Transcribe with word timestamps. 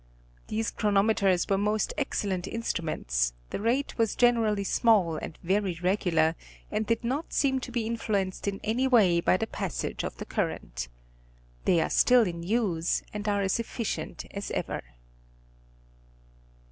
These 0.47 0.71
chronometers 0.71 1.47
were 1.47 1.59
most 1.59 1.93
excellent 1.95 2.45
instru 2.45 2.81
ments, 2.81 3.33
the 3.51 3.59
rate 3.61 3.99
was 3.99 4.15
generally 4.15 4.63
small 4.63 5.15
and 5.17 5.37
very 5.43 5.77
regular, 5.83 6.33
and 6.71 6.87
did 6.87 7.03
not 7.03 7.33
seem 7.33 7.59
to 7.59 7.71
be 7.71 7.85
influenced 7.85 8.47
in 8.47 8.59
any 8.63 8.87
way 8.87 9.21
by 9.21 9.37
the 9.37 9.45
passage 9.45 10.03
of 10.03 10.17
the 10.17 10.25
current. 10.25 10.87
They 11.65 11.79
are 11.81 11.91
still 11.91 12.23
in 12.23 12.41
use, 12.41 13.03
and 13.13 13.29
are 13.29 13.43
as 13.43 13.59
efficient 13.59 14.25
as 14.31 14.49
ever. 14.49 14.81